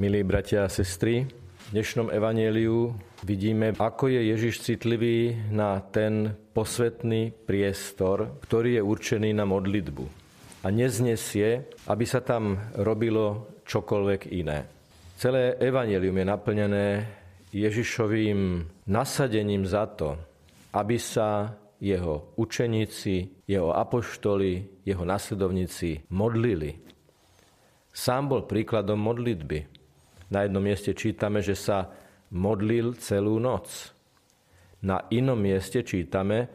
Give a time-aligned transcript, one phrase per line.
[0.00, 7.36] Milí bratia a sestry, v dnešnom evaneliu vidíme, ako je Ježiš citlivý na ten posvetný
[7.44, 10.04] priestor, ktorý je určený na modlitbu.
[10.64, 14.64] A neznesie, aby sa tam robilo čokoľvek iné.
[15.20, 16.86] Celé evanelium je naplnené
[17.52, 18.40] Ježišovým
[18.88, 20.16] nasadením za to,
[20.80, 26.88] aby sa jeho učeníci, jeho apoštoli, jeho nasledovníci modlili.
[27.92, 29.69] Sám bol príkladom modlitby.
[30.30, 31.90] Na jednom mieste čítame, že sa
[32.30, 33.90] modlil celú noc.
[34.86, 36.46] Na inom mieste čítame,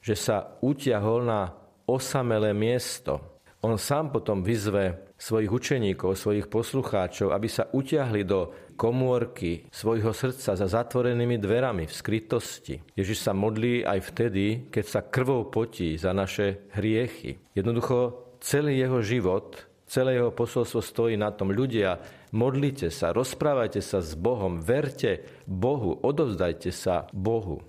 [0.00, 1.52] že sa utiahol na
[1.84, 3.40] osamelé miesto.
[3.60, 10.54] On sám potom vyzve svojich učeníkov, svojich poslucháčov, aby sa utiahli do komórky svojho srdca
[10.54, 12.78] za zatvorenými dverami v skrytosti.
[12.94, 17.42] Ježiš sa modlí aj vtedy, keď sa krvou potí za naše hriechy.
[17.58, 21.48] Jednoducho celý jeho život Celé jeho posolstvo stojí na tom.
[21.48, 21.96] Ľudia,
[22.34, 27.64] modlite sa, rozprávajte sa s Bohom, verte Bohu, odovzdajte sa Bohu.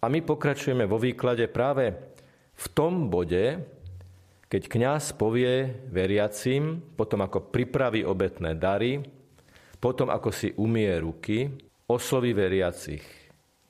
[0.00, 1.92] A my pokračujeme vo výklade práve
[2.56, 3.60] v tom bode,
[4.50, 8.98] keď kňaz povie veriacim, potom ako pripraví obetné dary,
[9.78, 11.48] potom ako si umie ruky,
[11.86, 13.02] osloví veriacich.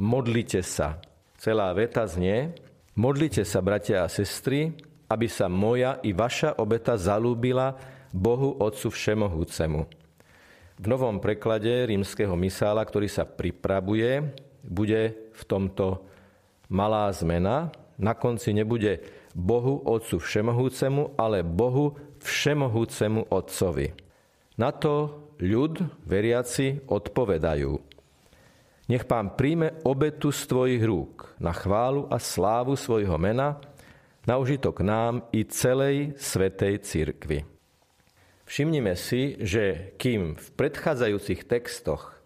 [0.01, 0.99] Modlite sa.
[1.37, 2.57] Celá veta znie,
[2.97, 4.73] modlite sa, bratia a sestry,
[5.11, 7.75] aby sa moja i vaša obeta zalúbila
[8.11, 9.87] Bohu Otcu Všemohúcemu.
[10.81, 14.33] V novom preklade rímskeho misála, ktorý sa pripravuje,
[14.65, 16.05] bude v tomto
[16.73, 17.69] malá zmena.
[18.01, 19.05] Na konci nebude
[19.37, 21.95] Bohu Otcu Všemohúcemu, ale Bohu
[22.25, 23.93] Všemohúcemu Otcovi.
[24.57, 27.73] Na to ľud, veriaci, odpovedajú.
[28.91, 33.63] Nech pán príjme obetu z tvojich rúk na chválu a slávu svojho mena,
[34.27, 37.60] na užitok nám i celej svetej cirkvi.
[38.51, 42.19] Všimnime si, že kým v predchádzajúcich textoch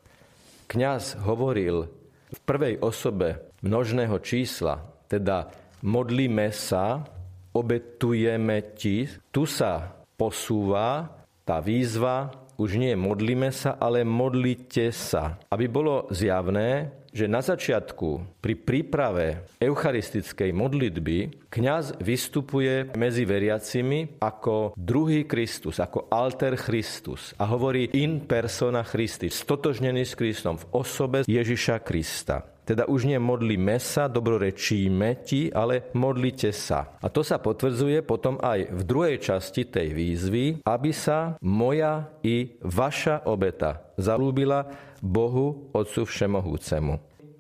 [0.73, 1.93] kňaz hovoril
[2.33, 5.53] v prvej osobe množného čísla, teda
[5.85, 7.05] modlíme sa,
[7.53, 11.13] obetujeme ti, tu sa posúva
[11.45, 15.39] tá výzva, už nie modlíme sa, ale modlite sa.
[15.51, 24.75] Aby bolo zjavné, že na začiatku pri príprave eucharistickej modlitby kňaz vystupuje medzi veriacimi ako
[24.75, 31.19] druhý Kristus, ako alter Christus a hovorí in persona Christi, stotožnený s Kristom v osobe
[31.31, 32.54] Ježiša Krista.
[32.65, 36.97] Teda už nie modlíme sa, dobrorečíme ti, ale modlite sa.
[37.05, 42.57] A to sa potvrdzuje potom aj v druhej časti tej výzvy, aby sa moja i
[42.65, 44.65] vaša obeta zalúbila
[45.05, 46.95] Bohu Otcu Všemohúcemu.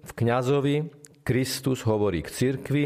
[0.04, 0.92] V kňazovi
[1.24, 2.84] Kristus hovorí k cirkvi,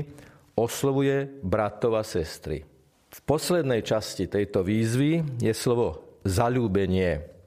[0.55, 2.63] oslovuje bratov a sestry.
[3.09, 7.38] V poslednej časti tejto výzvy je slovo zalúbenie,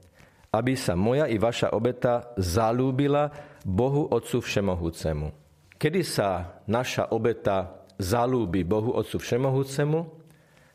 [0.52, 3.32] aby sa moja i vaša obeta zalúbila
[3.64, 5.32] Bohu Otcu Všemohúcemu.
[5.80, 10.04] Kedy sa naša obeta zalúbi Bohu Otcu Všemohúcemu?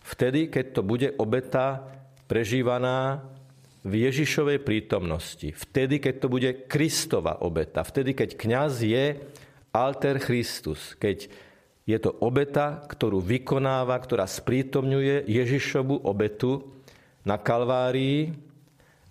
[0.02, 1.94] Vtedy, keď to bude obeta
[2.26, 3.22] prežívaná
[3.86, 5.54] v Ježišovej prítomnosti.
[5.54, 7.86] Vtedy, keď to bude Kristova obeta.
[7.86, 9.16] Vtedy, keď kňaz je
[9.72, 10.98] alter Christus.
[10.98, 11.30] Keď
[11.88, 16.66] je to obeta, ktorú vykonáva, ktorá sprítomňuje Ježišovu obetu
[17.24, 18.47] na Kalvárii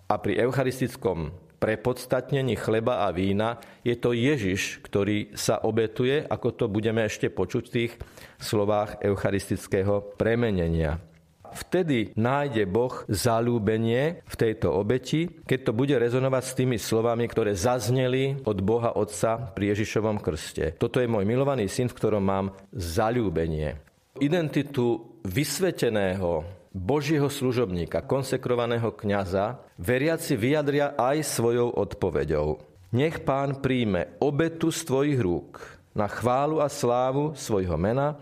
[0.07, 6.65] a pri eucharistickom prepodstatnení chleba a vína je to Ježiš, ktorý sa obetuje, ako to
[6.69, 7.91] budeme ešte počuť v tých
[8.37, 11.01] slovách eucharistického premenenia.
[11.47, 17.55] Vtedy nájde Boh zalúbenie v tejto obeti, keď to bude rezonovať s tými slovami, ktoré
[17.55, 20.75] zazneli od Boha Otca pri Ježišovom krste.
[20.75, 23.79] Toto je môj milovaný syn, v ktorom mám zalúbenie.
[24.19, 32.61] Identitu vysveteného Božieho služobníka, konsekrovaného kňaza, veriaci vyjadria aj svojou odpoveďou.
[32.93, 35.57] Nech pán príjme obetu z tvojich rúk
[35.97, 38.21] na chválu a slávu svojho mena,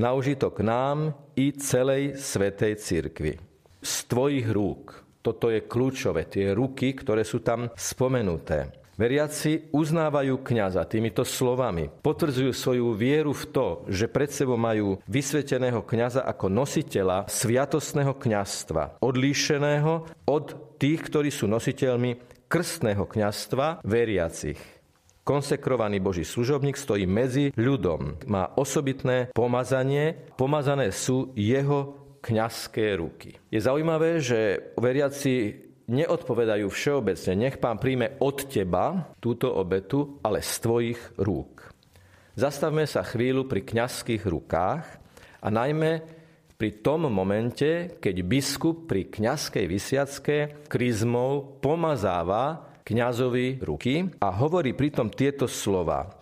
[0.00, 3.36] na užitok nám i celej svetej cirkvi.
[3.84, 4.96] Z tvojich rúk.
[5.20, 8.79] Toto je kľúčové, tie ruky, ktoré sú tam spomenuté.
[9.00, 11.88] Veriaci uznávajú kňaza týmito slovami.
[12.04, 19.00] Potvrdzujú svoju vieru v to, že pred sebou majú vysveteného kňaza ako nositeľa sviatostného kňazstva,
[19.00, 24.60] odlíšeného od tých, ktorí sú nositeľmi krstného kňazstva veriacich.
[25.24, 28.20] Konsekrovaný Boží služobník stojí medzi ľudom.
[28.28, 30.28] Má osobitné pomazanie.
[30.36, 33.40] Pomazané sú jeho kňazské ruky.
[33.48, 37.34] Je zaujímavé, že veriaci neodpovedajú všeobecne.
[37.34, 41.74] Nech pán príjme od teba túto obetu, ale z tvojich rúk.
[42.38, 44.84] Zastavme sa chvíľu pri kňazských rukách
[45.42, 46.00] a najmä
[46.54, 50.36] pri tom momente, keď biskup pri kňazskej vysiacke
[50.70, 56.20] kryzmou pomazáva kňazovi ruky a hovorí pritom tieto slova.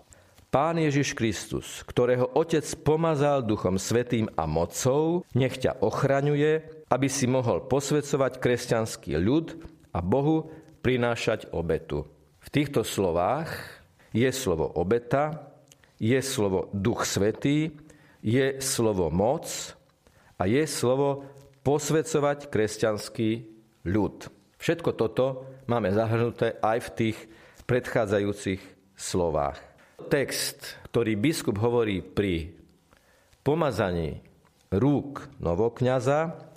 [0.49, 7.29] Pán Ježiš Kristus, ktorého Otec pomazal Duchom Svetým a mocou, nech ťa ochraňuje, aby si
[7.29, 9.61] mohol posvedcovať kresťanský ľud
[9.93, 10.49] a Bohu
[10.81, 12.09] prinášať obetu.
[12.41, 13.53] V týchto slovách
[14.17, 15.53] je slovo obeta,
[16.01, 17.77] je slovo Duch Svetý,
[18.25, 19.47] je slovo moc
[20.41, 21.29] a je slovo
[21.67, 23.31] posvedcovať kresťanský
[23.85, 24.17] ľud.
[24.59, 27.19] Všetko toto máme zahrnuté aj v tých
[27.69, 28.63] predchádzajúcich
[28.97, 29.61] slovách.
[30.09, 32.57] Text, ktorý biskup hovorí pri
[33.45, 34.25] pomazaní
[34.73, 36.49] rúk novokňaza,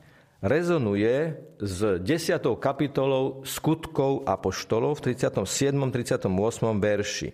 [0.42, 2.42] rezonuje s 10.
[2.58, 5.78] kapitolou skutkov apoštolov v 37.
[5.78, 6.28] 38.
[6.82, 7.30] verši.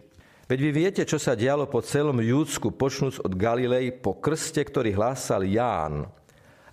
[0.48, 4.96] Veď vy viete, čo sa dialo po celom Júdsku, počnúc od Galilei po krste, ktorý
[4.96, 6.08] hlásal Ján.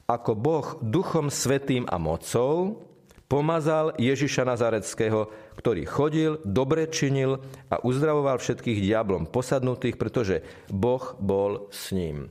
[0.06, 2.86] Ako Boh duchom svetým a mocou
[3.26, 5.26] pomazal Ježiša Nazareckého,
[5.58, 12.30] ktorý chodil, dobre činil a uzdravoval všetkých diablom posadnutých, pretože Boh bol s ním.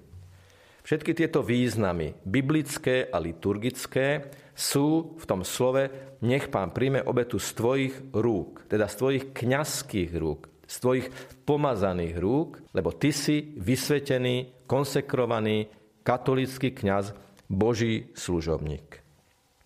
[0.83, 7.49] Všetky tieto významy, biblické a liturgické, sú v tom slove nech pán príjme obetu z
[7.55, 11.07] tvojich rúk, teda z tvojich kňazských rúk, z tvojich
[11.47, 15.71] pomazaných rúk, lebo ty si vysvetený, konsekrovaný
[16.03, 17.15] katolický kňaz,
[17.47, 19.03] Boží služobník.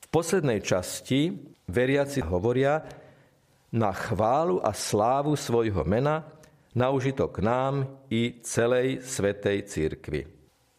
[0.01, 1.33] V poslednej časti
[1.69, 2.83] veriaci hovoria
[3.73, 6.25] na chválu a slávu svojho mena,
[6.77, 10.36] na užitok nám i celej svetej církvi.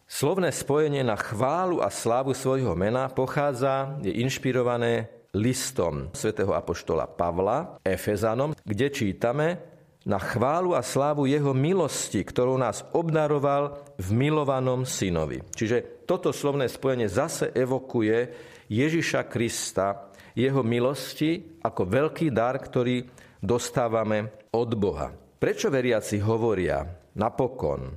[0.09, 7.77] Slovné spojenie na chválu a slávu svojho mena pochádza, je inšpirované listom svätého Apoštola Pavla
[7.85, 9.61] Efezanom, kde čítame
[10.09, 15.45] na chválu a slávu jeho milosti, ktorou nás obdaroval v milovanom synovi.
[15.53, 18.33] Čiže toto slovné spojenie zase evokuje
[18.73, 23.05] Ježiša Krista, jeho milosti ako veľký dar, ktorý
[23.45, 25.13] dostávame od Boha.
[25.37, 26.81] Prečo veriaci hovoria
[27.13, 27.93] napokon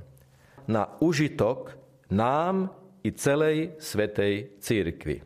[0.68, 1.81] na užitok
[2.12, 2.68] nám
[3.02, 5.24] i celej svetej církvi.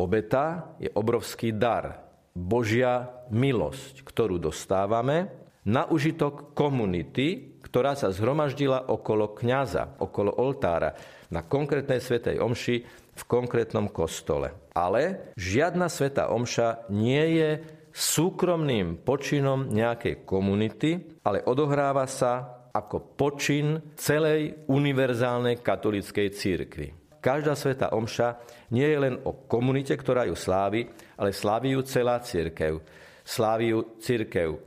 [0.00, 2.02] Obeta je obrovský dar,
[2.34, 5.30] Božia milosť, ktorú dostávame
[5.70, 10.98] na užitok komunity, ktorá sa zhromaždila okolo kňaza, okolo oltára,
[11.30, 12.76] na konkrétnej svetej omši
[13.14, 14.50] v konkrétnom kostole.
[14.74, 17.50] Ale žiadna sveta omša nie je
[17.94, 26.90] súkromným počinom nejakej komunity, ale odohráva sa ako počin celej univerzálnej katolíckej církvy.
[27.22, 28.42] Každá sveta omša
[28.74, 32.82] nie je len o komunite, ktorá ju slávi, ale slávi ju celá církev.
[33.24, 34.60] Slávi ju církev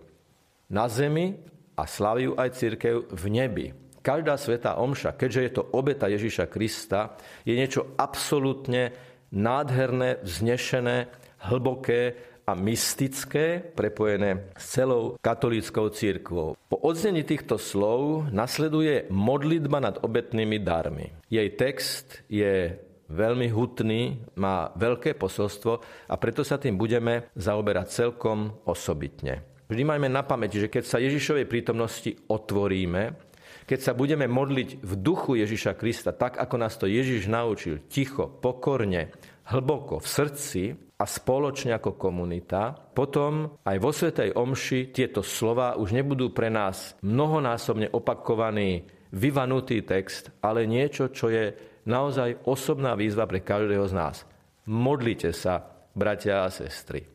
[0.72, 1.38] na zemi
[1.78, 3.68] a slávi ju aj církev v nebi.
[4.02, 8.96] Každá sveta omša, keďže je to obeta Ježíša Krista, je niečo absolútne
[9.36, 11.12] nádherné, vznešené,
[11.52, 12.16] hlboké
[12.48, 16.56] a mystické, prepojené s celou katolíckou církvou.
[16.56, 21.12] Po odznení týchto slov nasleduje modlitba nad obetnými darmi.
[21.28, 22.72] Jej text je
[23.12, 25.74] veľmi hutný, má veľké posolstvo
[26.08, 29.44] a preto sa tým budeme zaoberať celkom osobitne.
[29.68, 33.28] Vždy majme na pamäti, že keď sa Ježišovej prítomnosti otvoríme,
[33.68, 38.32] keď sa budeme modliť v duchu Ježiša Krista, tak ako nás to Ježiš naučil, ticho,
[38.32, 39.12] pokorne,
[39.52, 40.64] hlboko v srdci,
[40.98, 46.98] a spoločne ako komunita, potom aj vo Svetej Omši tieto slova už nebudú pre nás
[47.06, 51.54] mnohonásobne opakovaný, vyvanutý text, ale niečo, čo je
[51.86, 54.26] naozaj osobná výzva pre každého z nás.
[54.68, 57.06] Modlite sa, bratia a sestry.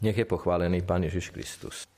[0.00, 1.84] Nech je pochválený Pán Ježiš Kristus.